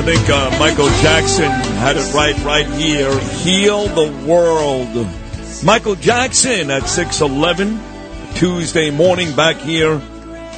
[0.00, 3.14] I think uh, Michael Jackson had it right right here.
[3.20, 5.06] Heal the world.
[5.62, 7.78] Michael Jackson at 611
[8.34, 10.00] Tuesday morning back here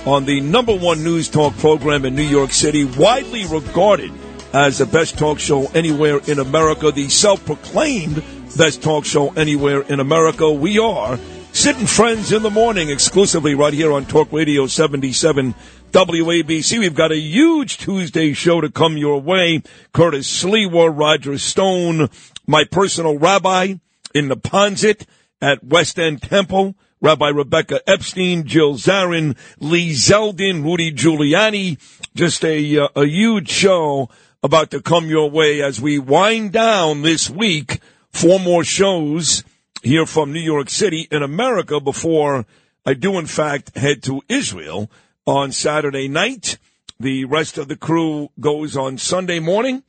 [0.06, 4.12] on the number one news talk program in New York City, widely regarded
[4.52, 8.22] as the best talk show anywhere in America, the self-proclaimed
[8.56, 10.52] best talk show anywhere in America.
[10.52, 11.18] We are
[11.54, 15.54] Sid and Friends in the Morning exclusively right here on Talk Radio 77
[15.92, 16.78] WABC.
[16.78, 19.62] We've got a huge Tuesday show to come your way.
[19.92, 22.08] Curtis Sliwa, Roger Stone,
[22.46, 23.74] my personal rabbi
[24.14, 25.04] in Neponsit
[25.42, 31.78] at West End Temple, Rabbi Rebecca Epstein, Jill Zarin, Lee Zeldin, Rudy Giuliani.
[32.14, 34.08] Just a, uh, a huge show
[34.42, 37.78] about to come your way as we wind down this week.
[38.10, 39.44] Four more shows
[39.82, 42.46] here from New York City in America before
[42.86, 44.90] I do, in fact, head to Israel
[45.26, 46.58] on Saturday night.
[47.00, 49.82] The rest of the crew goes on Sunday morning,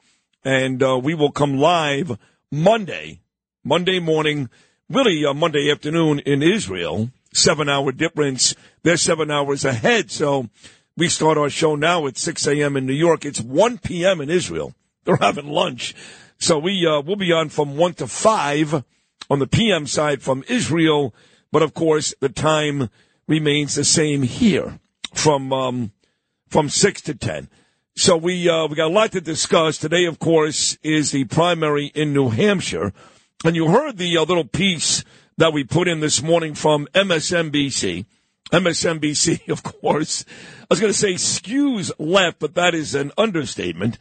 [0.43, 2.17] and uh, we will come live
[2.51, 3.21] Monday,
[3.63, 4.49] Monday morning,
[4.89, 7.11] really uh, Monday afternoon in Israel.
[7.31, 8.55] Seven hour difference.
[8.81, 10.09] They're seven hours ahead.
[10.09, 10.49] So
[10.97, 12.77] we start our show now at 6 a.m.
[12.77, 13.25] in New York.
[13.25, 14.21] It's 1 p.m.
[14.21, 14.73] in Israel.
[15.03, 15.95] They're having lunch.
[16.39, 18.83] So we, uh, we'll be on from 1 to 5
[19.29, 21.13] on the PM side from Israel.
[21.51, 22.89] But of course, the time
[23.27, 24.79] remains the same here
[25.13, 25.91] from, um,
[26.47, 27.49] from 6 to 10.
[27.95, 29.77] So we, uh, we got a lot to discuss.
[29.77, 32.91] Today, of course, is the primary in New Hampshire.
[33.45, 35.03] And you heard the uh, little piece
[35.37, 38.05] that we put in this morning from MSNBC.
[38.51, 40.25] MSNBC, of course.
[40.61, 43.97] I was going to say skews left, but that is an understatement.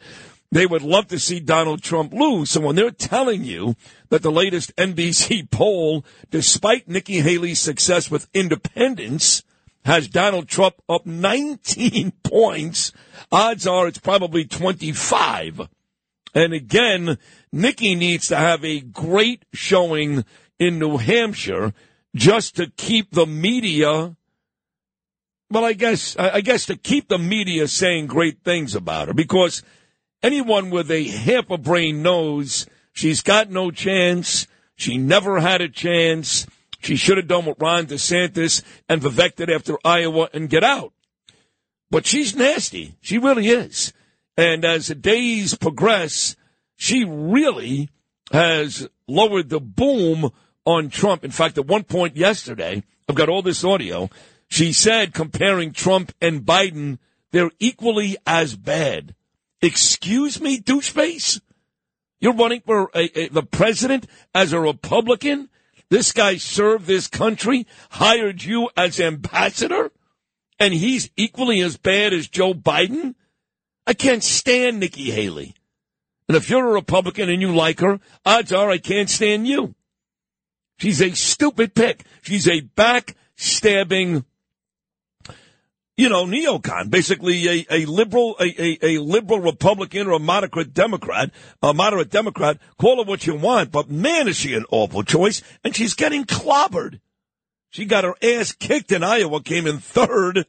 [0.53, 2.51] They would love to see Donald Trump lose.
[2.51, 3.75] So when they're telling you
[4.09, 9.41] that the latest NBC poll, despite Nikki Haley's success with independents,
[9.83, 12.91] has Donald Trump up 19 points,
[13.31, 15.69] odds are it's probably 25.
[16.35, 17.17] And again,
[17.51, 20.23] Nikki needs to have a great showing
[20.59, 21.73] in New Hampshire
[22.15, 24.15] just to keep the media
[25.49, 29.61] well, I guess I guess to keep the media saying great things about her because
[30.23, 34.47] anyone with a half a brain knows she's got no chance.
[34.75, 36.47] She never had a chance.
[36.79, 40.93] She should have done what Ron DeSantis and Vivek did after Iowa and get out.
[41.91, 42.95] But she's nasty.
[43.01, 43.93] She really is.
[44.35, 46.35] And as the days progress,
[46.75, 47.89] she really
[48.31, 50.31] has lowered the boom
[50.65, 51.23] on Trump.
[51.23, 54.09] In fact, at one point yesterday, I've got all this audio.
[54.47, 56.97] She said comparing Trump and Biden,
[57.31, 59.15] they're equally as bad.
[59.63, 61.39] Excuse me, doucheface?
[62.19, 65.47] You're running for a, a, the president as a Republican?
[65.89, 69.93] This guy served this country, hired you as ambassador,
[70.59, 73.15] and he's equally as bad as Joe Biden?
[73.87, 75.55] I can't stand Nikki Haley.
[76.27, 79.75] And if you're a Republican and you like her, odds are I can't stand you.
[80.77, 82.03] She's a stupid pick.
[82.21, 84.25] She's a backstabbing,
[85.95, 90.73] you know, neocon, basically a, a liberal, a, a, a, liberal Republican or a moderate
[90.73, 91.29] Democrat,
[91.61, 92.57] a moderate Democrat.
[92.79, 95.43] Call her what you want, but man, is she an awful choice.
[95.63, 96.99] And she's getting clobbered.
[97.69, 100.45] She got her ass kicked in Iowa, came in third.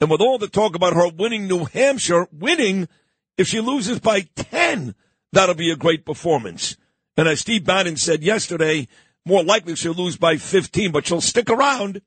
[0.00, 2.88] And with all the talk about her winning New Hampshire, winning
[3.36, 4.94] if she loses by 10,
[5.32, 6.76] that'll be a great performance.
[7.16, 8.88] And as Steve Bannon said yesterday,
[9.24, 12.02] more likely she'll lose by 15, but she'll stick around.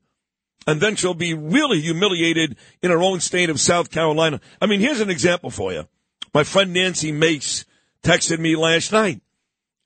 [0.66, 4.40] And then she'll be really humiliated in her own state of South Carolina.
[4.60, 5.86] I mean, here's an example for you.
[6.32, 7.64] My friend Nancy Mace
[8.02, 9.20] texted me last night.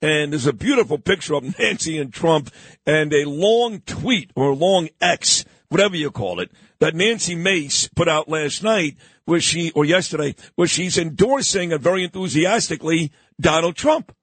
[0.01, 2.51] And there's a beautiful picture of Nancy and Trump
[2.85, 8.07] and a long tweet or long X, whatever you call it, that Nancy Mace put
[8.07, 14.15] out last night where she, or yesterday, where she's endorsing and very enthusiastically Donald Trump.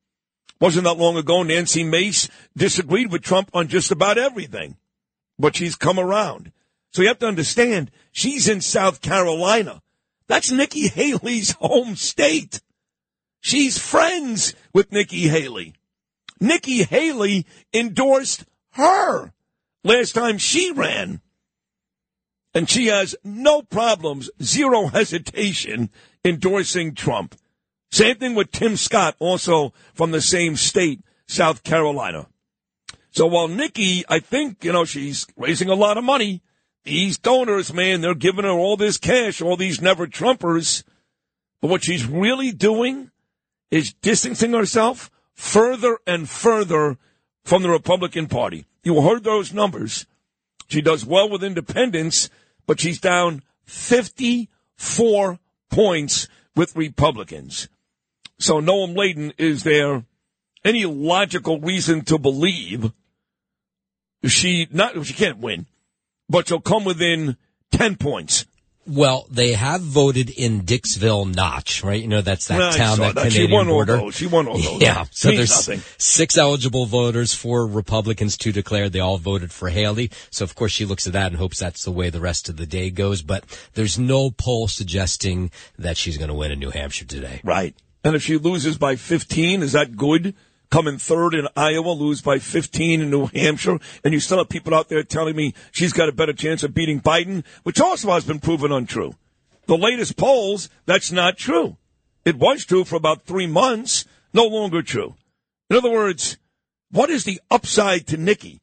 [0.60, 4.76] Wasn't that long ago Nancy Mace disagreed with Trump on just about everything,
[5.38, 6.52] but she's come around.
[6.92, 9.82] So you have to understand, she's in South Carolina.
[10.28, 12.60] That's Nikki Haley's home state.
[13.40, 15.74] She's friends with Nikki Haley.
[16.40, 19.32] Nikki Haley endorsed her
[19.84, 21.20] last time she ran
[22.56, 25.90] and she has no problems, zero hesitation
[26.24, 27.34] endorsing Trump.
[27.90, 32.28] Same thing with Tim Scott, also from the same state, South Carolina.
[33.16, 36.42] So while Nikki, I think, you know, she's raising a lot of money,
[36.84, 40.82] these donors, man, they're giving her all this cash, all these never Trumpers.
[41.62, 43.10] But what she's really doing
[43.70, 46.98] is distancing herself further and further
[47.42, 48.66] from the Republican Party.
[48.84, 50.04] You heard those numbers.
[50.68, 52.28] She does well with independents,
[52.66, 55.38] but she's down 54
[55.70, 57.70] points with Republicans.
[58.38, 60.04] So Noam Laden, is there
[60.66, 62.92] any logical reason to believe
[64.24, 65.66] she not she can't win,
[66.28, 67.36] but she'll come within
[67.70, 68.46] ten points?
[68.88, 72.00] Well, they have voted in Dixville Notch, right?
[72.00, 73.32] You know, that's that Well, town, saw that, that.
[73.32, 73.96] She Canadian won all border.
[73.96, 74.14] those.
[74.14, 74.80] She won all those.
[74.80, 75.06] Yeah.
[75.10, 75.82] So there's nothing.
[75.98, 78.92] six eligible voters, four Republicans, two declared.
[78.92, 80.12] They all voted for Haley.
[80.30, 82.58] So of course she looks at that and hopes that's the way the rest of
[82.58, 83.22] the day goes.
[83.22, 87.40] But there's no poll suggesting that she's going to win in New Hampshire today.
[87.42, 87.74] Right.
[88.04, 90.36] And if she loses by 15, is that good?
[90.70, 94.74] Coming third in Iowa, lose by 15 in New Hampshire, and you still have people
[94.74, 98.24] out there telling me she's got a better chance of beating Biden, which also has
[98.24, 99.14] been proven untrue.
[99.66, 101.76] The latest polls, that's not true.
[102.24, 104.04] It was true for about three months,
[104.34, 105.14] no longer true.
[105.70, 106.36] In other words,
[106.90, 108.60] what is the upside to Nikki?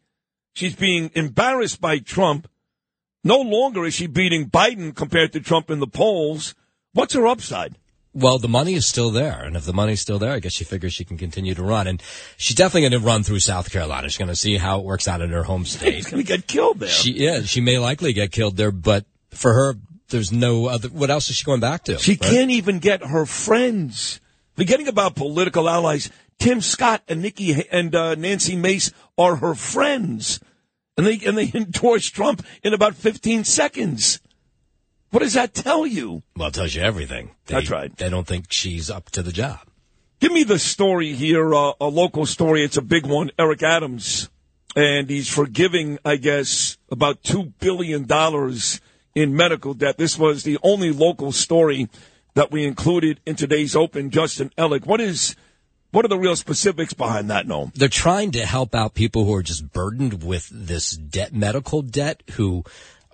[0.54, 2.50] She's being embarrassed by Trump.
[3.24, 6.56] No longer is she beating Biden compared to Trump in the polls.
[6.94, 7.76] What's her upside?
[8.16, 10.64] Well, the money is still there, and if the money's still there, I guess she
[10.64, 11.88] figures she can continue to run.
[11.88, 12.02] And
[12.38, 14.08] she's definitely going to run through South Carolina.
[14.08, 16.12] She's going to see how it works out in her home She's state.
[16.12, 16.90] going to get killed there.
[16.90, 19.76] She yeah, she may likely get killed there, but for her,
[20.10, 20.90] there's no other.
[20.90, 21.98] What else is she going back to?
[21.98, 22.22] She right?
[22.22, 24.20] can't even get her friends.
[24.56, 30.40] Forgetting about political allies, Tim Scott and Nikki and uh, Nancy Mace are her friends,
[30.98, 34.20] and they and they endorse Trump in about 15 seconds.
[35.14, 36.24] What does that tell you?
[36.36, 37.36] Well, it tells you everything.
[37.46, 37.96] They, That's right.
[37.96, 39.60] They don't think she's up to the job.
[40.20, 42.64] Give me the story here, uh, a local story.
[42.64, 43.30] It's a big one.
[43.38, 44.32] Eric Adams,
[44.76, 48.82] and he's forgiving, I guess, about two billion dollars
[49.14, 50.00] in medical debt.
[50.00, 51.90] This was the only local story
[52.34, 54.10] that we included in today's open.
[54.10, 55.36] Justin Ellick, what is,
[55.92, 57.46] what are the real specifics behind that?
[57.46, 61.84] No, They're trying to help out people who are just burdened with this debt, medical
[61.84, 62.64] debt, who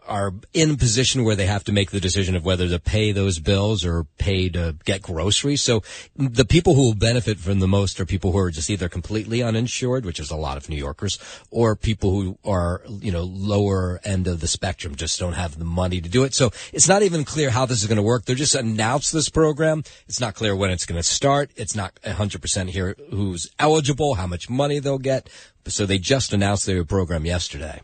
[0.09, 3.11] are in a position where they have to make the decision of whether to pay
[3.11, 5.61] those bills or pay to get groceries.
[5.61, 5.83] So
[6.15, 9.43] the people who will benefit from the most are people who are just either completely
[9.43, 11.19] uninsured, which is a lot of New Yorkers,
[11.51, 15.65] or people who are, you know, lower end of the spectrum, just don't have the
[15.65, 16.33] money to do it.
[16.33, 18.25] So it's not even clear how this is going to work.
[18.25, 19.83] They're just announced this program.
[20.07, 21.51] It's not clear when it's going to start.
[21.55, 25.29] It's not 100% here who's eligible, how much money they'll get.
[25.67, 27.81] So they just announced their program yesterday.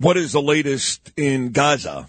[0.00, 2.08] What is the latest in Gaza?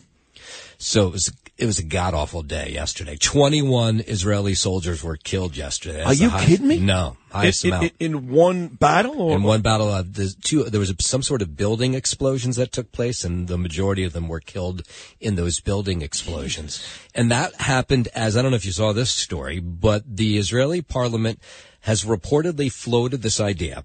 [0.77, 3.17] So it was it was a god awful day yesterday.
[3.17, 5.97] Twenty one Israeli soldiers were killed yesterday.
[5.97, 6.79] That's Are you highest- kidding me?
[6.79, 7.93] No, highest in, amount.
[7.99, 11.21] in, in one battle, or in one battle, uh, there's two, there was a, some
[11.21, 14.81] sort of building explosions that took place, and the majority of them were killed
[15.19, 16.83] in those building explosions.
[17.13, 20.81] And that happened as I don't know if you saw this story, but the Israeli
[20.81, 21.39] parliament
[21.81, 23.83] has reportedly floated this idea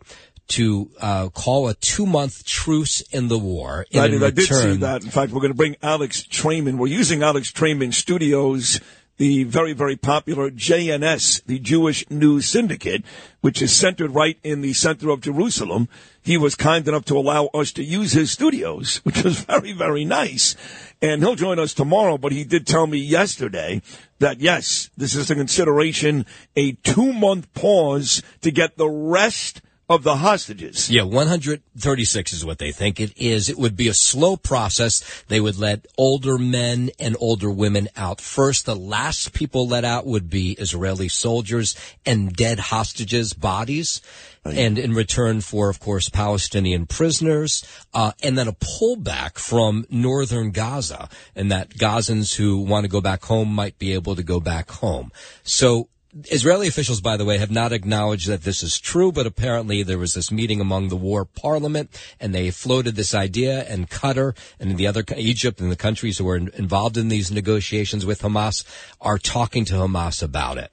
[0.49, 3.87] to uh, call a two-month truce in the war.
[3.93, 5.03] And I, did, I did see that.
[5.03, 6.79] In fact, we're going to bring Alex Traiman.
[6.79, 8.81] We're using Alex Traiman Studios,
[9.17, 13.03] the very, very popular JNS, the Jewish News Syndicate,
[13.41, 15.89] which is centered right in the center of Jerusalem.
[16.23, 20.05] He was kind enough to allow us to use his studios, which was very, very
[20.05, 20.55] nice.
[21.03, 23.83] And he'll join us tomorrow, but he did tell me yesterday
[24.19, 30.03] that yes, this is a consideration, a two month pause to get the rest of
[30.03, 30.91] the hostages.
[30.91, 33.49] Yeah, 136 is what they think it is.
[33.49, 35.23] It would be a slow process.
[35.29, 38.67] They would let older men and older women out first.
[38.67, 44.01] The last people let out would be Israeli soldiers and dead hostages' bodies.
[44.45, 50.53] And in return for, of course, Palestinian prisoners, uh, and then a pullback from northern
[50.53, 54.39] Gaza, and that Gazans who want to go back home might be able to go
[54.39, 55.11] back home.
[55.43, 55.89] So
[56.31, 59.99] Israeli officials, by the way, have not acknowledged that this is true, but apparently there
[59.99, 64.79] was this meeting among the war parliament, and they floated this idea, and Qatar and
[64.79, 68.65] the other Egypt and the countries who are involved in these negotiations with Hamas
[69.01, 70.73] are talking to Hamas about it.